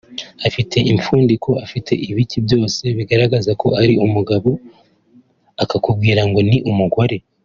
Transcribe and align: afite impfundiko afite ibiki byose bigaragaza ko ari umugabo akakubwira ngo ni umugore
afite 0.47 0.77
impfundiko 0.91 1.49
afite 1.65 1.91
ibiki 2.09 2.37
byose 2.45 2.83
bigaragaza 2.97 3.51
ko 3.61 3.67
ari 3.81 3.93
umugabo 4.05 4.49
akakubwira 5.63 6.21
ngo 6.29 6.39
ni 6.49 6.57
umugore 6.71 7.17